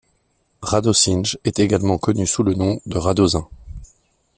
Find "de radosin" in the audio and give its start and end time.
2.87-3.47